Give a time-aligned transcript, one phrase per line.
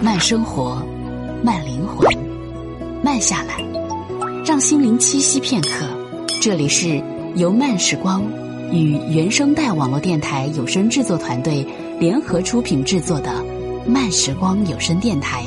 [0.00, 0.80] 慢生活，
[1.42, 2.08] 慢灵魂，
[3.02, 3.56] 慢下来，
[4.46, 5.86] 让心灵栖息片刻。
[6.40, 7.02] 这里是
[7.34, 8.22] 由慢时光
[8.70, 11.66] 与原声带网络电台有声制作团队
[11.98, 13.44] 联合出品制作的
[13.86, 15.42] 慢时光有声电台。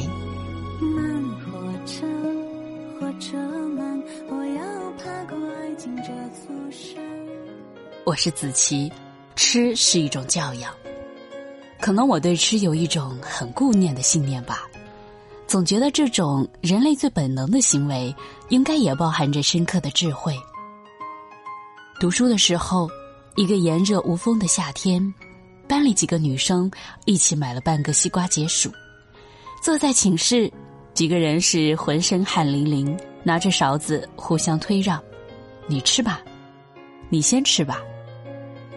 [0.81, 2.05] 慢火车，
[2.99, 3.37] 火车
[3.69, 4.63] 慢，我要
[4.97, 7.01] 爬过爱情这座山。
[8.03, 8.91] 我是子琪，
[9.37, 10.73] 吃是一种教养。
[11.81, 14.69] 可能我对吃有一种很顾念的信念吧，
[15.47, 18.15] 总觉得这种人类最本能的行为，
[18.49, 20.39] 应该也包含着深刻的智慧。
[21.99, 22.87] 读书的时候，
[23.35, 25.13] 一个炎热无风的夏天，
[25.67, 26.71] 班里几个女生
[27.05, 28.71] 一起买了半个西瓜解暑。
[29.63, 30.51] 坐在寝室，
[30.93, 35.01] 几个人是浑身汗淋淋，拿着勺子互相推让
[35.65, 36.21] ：“你吃吧，
[37.09, 37.81] 你先吃吧。”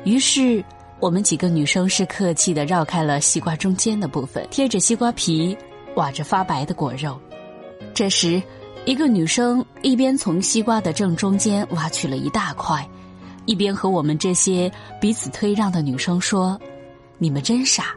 [0.05, 0.65] 于是。
[1.01, 5.57] 我们几个女生是客气的绕开了西瓜中间的部分，贴着西瓜皮，
[5.97, 7.21] 挖着发白的果肉。
[7.93, 8.43] 这时，
[8.87, 12.89] 一个女生一边从西瓜的正中间挖取了一大块，
[13.45, 14.71] 一边和我们这些
[15.01, 16.59] 彼此推让的女生说
[17.19, 17.95] ：“你们真傻，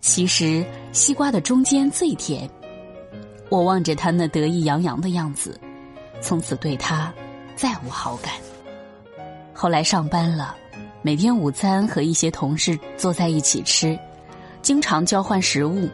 [0.00, 2.48] 其实西瓜的中间最甜。”
[3.48, 5.58] 我望着她那得意洋洋的样子，
[6.20, 7.12] 从此对她
[7.56, 8.34] 再无好感。
[9.54, 10.56] 后来上班了。
[11.02, 13.98] 每天午餐和一些同事坐在一起吃，
[14.60, 15.88] 经常交换食物，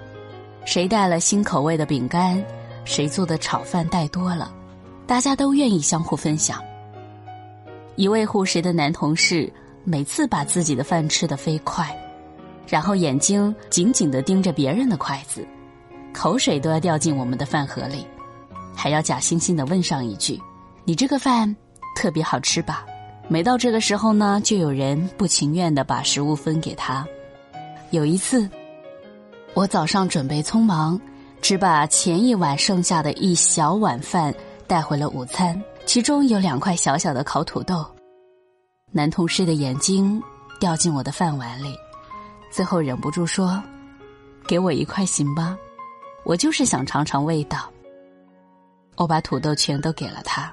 [0.64, 2.44] 谁带了新口味的饼干，
[2.84, 4.52] 谁做的炒饭带多了，
[5.06, 6.60] 大家都愿意相互分享。
[7.94, 9.50] 一位护食的男同事
[9.84, 11.96] 每次把自己的饭吃得飞快，
[12.66, 15.46] 然后眼睛紧紧的盯着别人的筷子，
[16.12, 18.04] 口水都要掉进我们的饭盒里，
[18.74, 20.36] 还要假惺惺的问上一句
[20.84, 21.54] ：“你这个饭
[21.94, 22.84] 特别好吃吧？”
[23.28, 27.06] 每到这个时候呢，就有人不情愿的把食物分给他。
[27.91, 28.48] 有一次，
[29.52, 31.00] 我早上准备匆忙，
[31.42, 34.32] 只把前一晚剩下的一小碗饭
[34.69, 37.84] 带回了午餐，其中有两块小小的烤土豆。
[38.92, 40.22] 男同事的眼睛
[40.60, 41.75] 掉进我的饭碗里，
[42.48, 43.60] 最后忍不住说
[44.47, 45.58] ：“给我一块行吧，
[46.25, 47.69] 我就是想尝尝味道。”
[48.97, 50.53] 我把土豆全都给了他，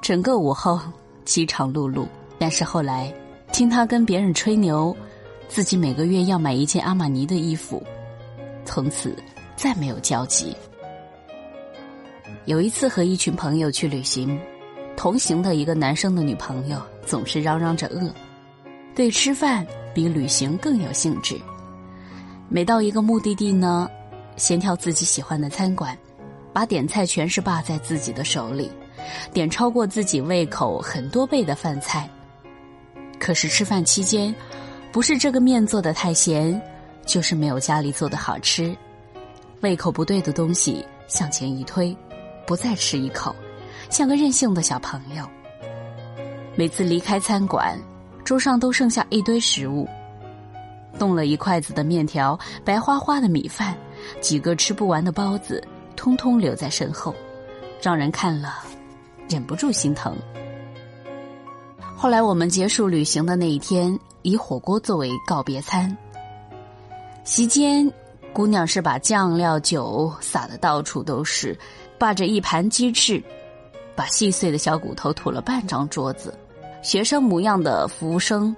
[0.00, 0.80] 整个午后。
[1.24, 2.06] 饥肠辘辘，
[2.38, 3.12] 但是后来
[3.52, 4.96] 听他跟别人吹牛，
[5.48, 7.82] 自己每个月要买一件阿玛尼的衣服，
[8.64, 9.16] 从此
[9.56, 10.56] 再没有交集。
[12.46, 14.38] 有一次和一群朋友去旅行，
[14.96, 18.12] 同行的一个男生的女朋友总是嚷嚷着饿，
[18.94, 21.40] 对吃饭比旅行更有兴致。
[22.48, 23.88] 每到一个目的地呢，
[24.36, 25.96] 先挑自己喜欢的餐馆，
[26.52, 28.70] 把点菜权是霸在自己的手里。
[29.32, 32.08] 点超过自己胃口很多倍的饭菜，
[33.18, 34.34] 可是吃饭期间，
[34.90, 36.60] 不是这个面做的太咸，
[37.06, 38.76] 就是没有家里做的好吃，
[39.60, 41.96] 胃口不对的东西向前一推，
[42.46, 43.34] 不再吃一口，
[43.90, 45.24] 像个任性的小朋友。
[46.54, 47.78] 每次离开餐馆，
[48.24, 49.88] 桌上都剩下一堆食物，
[50.98, 53.74] 动了一筷子的面条，白花花的米饭，
[54.20, 55.62] 几个吃不完的包子，
[55.96, 57.14] 通通留在身后，
[57.80, 58.62] 让人看了。
[59.32, 60.14] 忍不住心疼。
[61.96, 65.96] 后来我们结束旅行的那一天，以火锅作为告别餐。
[67.24, 67.90] 席间，
[68.34, 71.58] 姑娘是把酱料、酒撒的到处都是，
[71.96, 73.22] 霸着一盘鸡翅，
[73.96, 76.36] 把细碎的小骨头吐了半张桌子。
[76.82, 78.54] 学生模样的服务生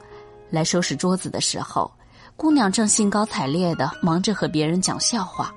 [0.50, 1.88] 来收拾桌子的时候，
[2.36, 5.54] 姑娘正兴高采烈的忙着和别人讲笑话。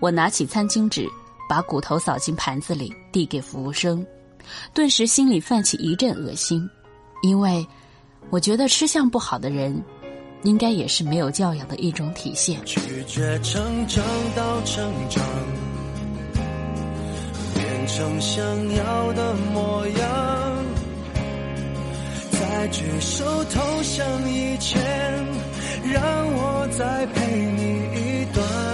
[0.00, 1.08] 我拿起餐巾纸。
[1.48, 4.04] 把骨头扫进盘子里，递给服务生，
[4.72, 6.68] 顿时心里泛起一阵恶心，
[7.22, 7.66] 因为
[8.30, 9.82] 我觉得吃相不好的人，
[10.42, 12.62] 应该也是没有教养的一种体现。
[12.64, 15.22] 拒绝成长到成长，
[17.54, 18.42] 变成想
[18.74, 20.64] 要的模样，
[22.32, 24.82] 在举手投降以前，
[25.92, 26.02] 让
[26.34, 28.73] 我再陪你一段。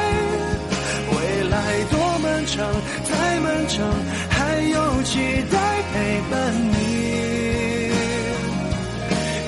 [3.05, 3.87] 太漫长，
[4.29, 5.19] 还有期
[5.49, 6.75] 待陪伴你。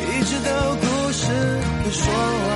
[0.10, 1.22] 一直到故事
[1.92, 2.54] 说完。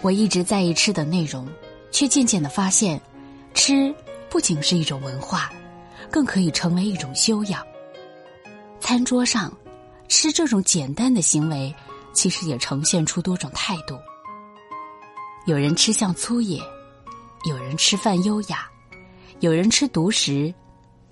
[0.00, 1.46] 我一直在意吃的内容，
[1.92, 3.00] 却渐渐的发现，
[3.54, 3.94] 吃
[4.28, 5.52] 不仅是一种文化，
[6.10, 7.64] 更可以成为一种修养。
[8.80, 9.56] 餐桌上
[10.08, 11.72] 吃这种简单的行为，
[12.12, 13.96] 其实也呈现出多种态度。
[15.44, 16.62] 有人吃相粗野，
[17.48, 18.70] 有人吃饭优雅，
[19.40, 20.54] 有人吃独食，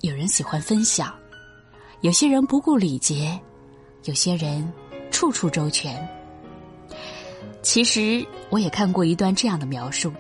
[0.03, 1.13] 有人喜欢分享，
[2.03, 3.37] 有些人不顾礼节，
[4.05, 4.73] 有些人
[5.11, 6.09] 处处周全。
[7.61, 10.13] 其实我也看过一段这样的描述：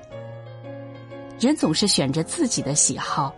[1.39, 3.33] 人总是选着自己的喜好，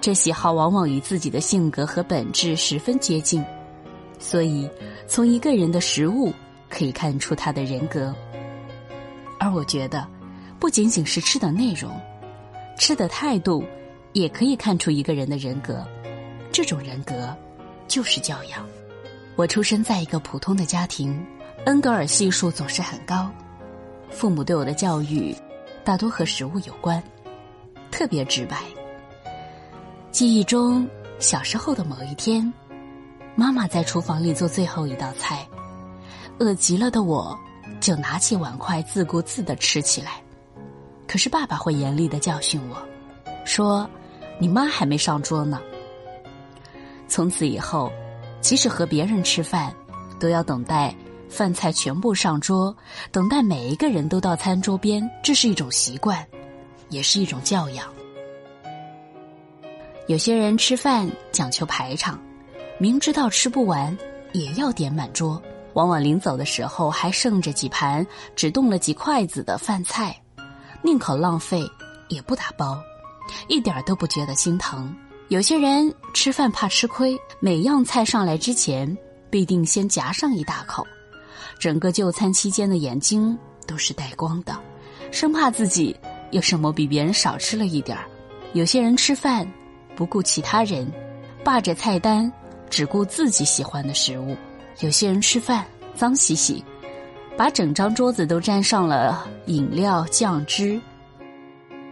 [0.00, 3.44] 这喜好往往与自己的性格和本质十分接近，
[4.18, 4.68] 所以
[5.06, 6.32] 从一个人的食物
[6.68, 8.12] 可以看出他的人格。
[9.44, 10.08] 而我觉得，
[10.58, 11.92] 不仅仅是吃的内容，
[12.78, 13.62] 吃的态度
[14.14, 15.86] 也可以看出一个人的人格。
[16.50, 17.36] 这种人格
[17.86, 18.66] 就是教养。
[19.36, 21.22] 我出生在一个普通的家庭。
[21.66, 23.30] 恩格尔系数总是很高，
[24.10, 25.34] 父母对我的教育
[25.82, 27.02] 大多和食物有关，
[27.90, 28.58] 特别直白。
[30.10, 30.86] 记忆中，
[31.18, 32.52] 小时候的某一天，
[33.34, 35.46] 妈妈在厨房里做最后一道菜，
[36.38, 37.38] 饿极了的我，
[37.84, 40.12] 就拿起碗筷自顾自的吃起来。
[41.06, 42.82] 可是爸爸会严厉的教训我，
[43.44, 43.86] 说
[44.40, 45.60] ：“你妈还没上桌呢。”
[47.06, 47.92] 从此以后，
[48.40, 49.70] 即使和别人吃饭，
[50.18, 50.94] 都要等待。
[51.28, 52.74] 饭菜全部上桌，
[53.10, 56.24] 等待每一个人都到餐桌边，这是一种习惯，
[56.88, 57.92] 也是一种教养。
[60.06, 62.18] 有些人吃饭讲究排场，
[62.78, 63.96] 明知道吃不完
[64.32, 65.42] 也要点满桌，
[65.74, 70.16] 往往临走的时候还剩着几盘只动了几筷子的饭菜，
[70.82, 71.62] 宁可浪费
[72.08, 72.80] 也不打包，
[73.48, 74.94] 一点都不觉得心疼。
[75.28, 78.96] 有些人吃饭怕吃亏，每样菜上来之前
[79.30, 80.86] 必定先夹上一大口。
[81.58, 83.36] 整个就餐期间的眼睛
[83.66, 84.56] 都是带光的，
[85.10, 85.96] 生怕自己
[86.30, 88.04] 有什么比别人少吃了一点儿。
[88.52, 89.50] 有些人吃饭
[89.96, 90.90] 不顾其他人，
[91.42, 92.30] 霸着菜单，
[92.68, 94.36] 只顾自己喜欢的食物。
[94.80, 96.64] 有些人吃饭脏兮兮，
[97.36, 100.80] 把整张桌子都沾上了饮料酱汁。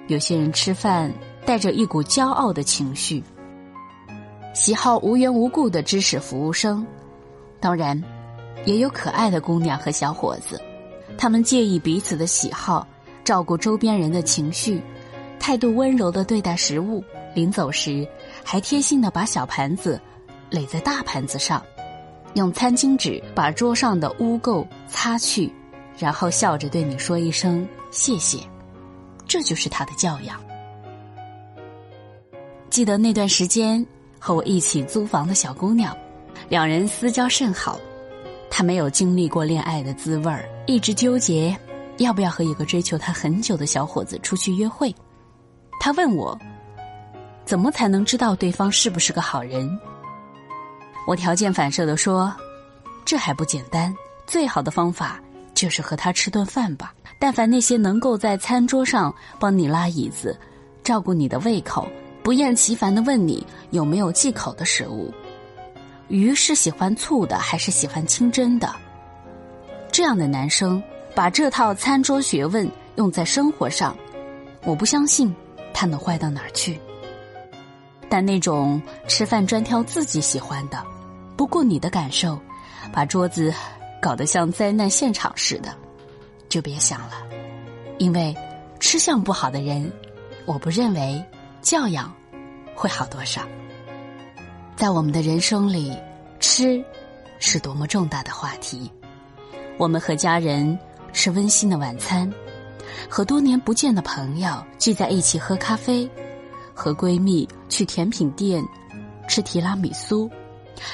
[0.09, 1.13] 有些人吃饭
[1.45, 3.23] 带着一股骄傲的情绪，
[4.55, 6.87] 喜好无缘无故的指使服务生。
[7.61, 8.03] 当然。
[8.65, 10.61] 也有可爱的姑娘和小伙子，
[11.19, 12.87] 他们介意彼此的喜好，
[13.25, 14.81] 照顾周边人的情绪，
[15.41, 17.03] 态度温柔的对待食物。
[17.35, 18.07] 临走时，
[18.45, 20.01] 还贴心的把小盘子
[20.49, 21.61] 垒在大盘子上，
[22.35, 25.53] 用餐巾纸把桌上的污垢擦去，
[25.99, 28.39] 然后笑着对你说一声谢谢。
[29.27, 30.41] 这就是他的教养。
[32.71, 33.85] 记得那段时间
[34.19, 35.97] 和我一起租房的小姑娘，
[36.49, 37.79] 两人私交甚好。
[38.51, 41.57] 他没有经历过恋爱的滋味儿，一直纠结
[41.99, 44.95] 要不要和一个追求他很久的小伙子出去约会。
[45.81, 46.39] 他问我，
[47.45, 49.79] 怎么才能知道对方是不是个好人？
[51.07, 52.33] 我条件反射的说，
[53.05, 53.95] 这还不简单，
[54.27, 55.21] 最好的方法
[55.55, 56.95] 就是和他吃顿饭吧。
[57.19, 60.39] 但凡那些能够在餐桌上帮你拉椅子、
[60.83, 61.89] 照顾你的胃口、
[62.23, 65.13] 不厌其烦的问你有没有忌口的食物。
[66.09, 68.75] 鱼是喜欢醋的还是喜欢清蒸的？
[69.91, 70.83] 这样的男生
[71.15, 73.97] 把这套餐桌学问用在生活上，
[74.65, 75.35] 我不相信
[75.73, 76.79] 他能坏到哪儿去。
[78.09, 80.85] 但那种吃饭专挑自己喜欢的，
[81.43, 82.39] 不顾你的感受，
[82.93, 83.53] 把桌子
[84.01, 85.75] 搞得像灾难现场似的，
[86.49, 87.15] 就别想了。
[87.99, 88.33] 因为
[88.79, 89.93] 吃相不好的人，
[90.47, 91.21] 我不认为
[91.61, 92.15] 教养
[92.77, 93.43] 会好多少。
[94.77, 95.93] 在我们的人生里，
[96.39, 96.81] 吃
[97.41, 98.89] 是多么重大的话题。
[99.79, 100.79] 我们和家人
[101.13, 102.33] 吃温馨的晚餐，
[103.11, 106.09] 和多年不见的朋友聚在一起喝咖啡，
[106.73, 108.65] 和闺蜜去甜品店
[109.27, 110.31] 吃提拉米苏，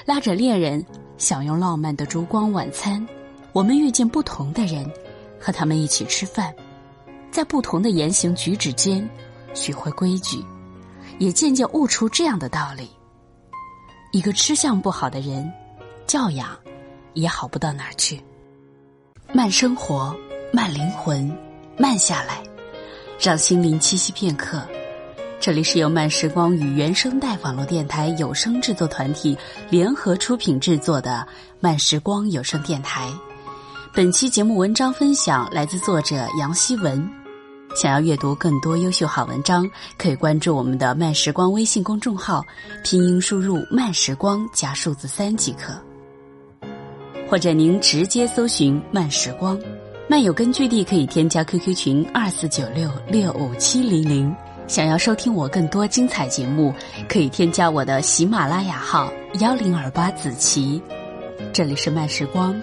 [0.05, 0.85] 拉着恋人
[1.17, 3.07] 享用浪漫的烛光晚餐。
[3.53, 4.89] 我们遇见不同的人，
[5.41, 6.55] 和他们一起吃饭，
[7.31, 9.09] 在不同的言行举止间
[9.55, 10.45] 学会规矩，
[11.19, 12.91] 也渐渐悟出这样的道理。
[14.13, 15.51] 一个吃相不好的人，
[16.07, 16.57] 教养
[17.15, 18.23] 也好不到哪儿去。
[19.33, 20.17] 慢生活，
[20.53, 21.37] 慢灵魂，
[21.77, 22.43] 慢下来，
[23.19, 24.63] 让心灵栖息片刻。
[25.40, 29.38] 这里是由慢时光与原声带网络电台有声制作团体
[29.71, 31.25] 联合出品制作的
[31.61, 33.09] 慢时光有声电台。
[33.95, 37.09] 本期节目文章分享来自作者杨希文。
[37.76, 42.45] 想要阅读更多优秀好文章，可以关注我们的“慢时光”微信公众号，
[42.83, 45.73] 拼音输入“慢时光”加数字三即可。
[47.30, 49.57] 或者您直接搜寻“慢时光”，
[50.11, 54.35] 漫友根据地可以添加 QQ 群二四九六六五七零零。
[54.69, 56.75] 想要收听我更多精彩节目，
[57.09, 59.11] 可以添加我的喜马拉雅号
[59.41, 60.81] 幺零二八子琪。
[61.55, 62.55] 这里是慢时光，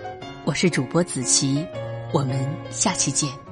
[0.43, 1.65] 我是主播子琪，
[2.13, 3.44] 我们下期见。